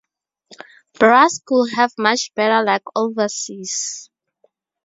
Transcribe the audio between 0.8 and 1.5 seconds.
Brask